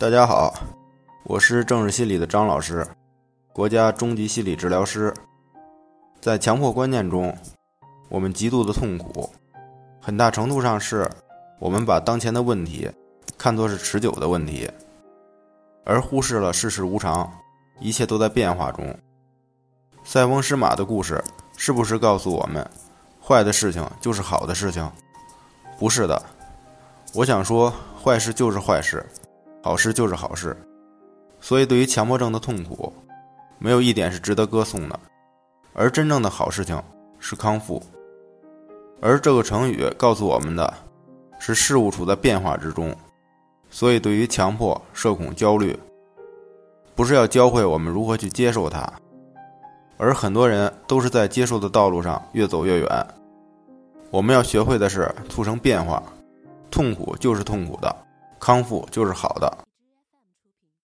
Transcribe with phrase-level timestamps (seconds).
[0.00, 0.54] 大家好，
[1.24, 2.86] 我是政治心理的张老师，
[3.52, 5.12] 国家中级心理治疗师。
[6.22, 7.36] 在强迫观念中，
[8.08, 9.28] 我们极度的痛苦，
[10.00, 11.06] 很大程度上是
[11.58, 12.90] 我们把当前的问题
[13.36, 14.70] 看作是持久的问题，
[15.84, 17.30] 而忽视了世事无常，
[17.78, 18.98] 一切都在变化中。
[20.02, 21.22] 塞翁失马的故事
[21.58, 22.66] 是不是告诉我们，
[23.22, 24.90] 坏的事情就是好的事情？
[25.78, 26.22] 不是的，
[27.12, 27.70] 我想说，
[28.02, 29.04] 坏事就是坏事。
[29.62, 30.56] 好事就是好事，
[31.40, 32.92] 所以对于强迫症的痛苦，
[33.58, 34.98] 没有一点是值得歌颂的。
[35.72, 36.82] 而真正的好事情
[37.18, 37.82] 是康复。
[39.00, 40.74] 而这个成语告诉我们的，
[41.38, 42.94] 是事物处在变化之中，
[43.70, 45.78] 所以对于强迫、社恐、焦虑，
[46.94, 48.90] 不是要教会我们如何去接受它，
[49.96, 53.06] 而很多人都是在接受的道路上越走越远。
[54.10, 56.02] 我们要学会的是促成变化，
[56.70, 57.94] 痛苦就是痛苦的。
[58.40, 59.69] 康复就是好的。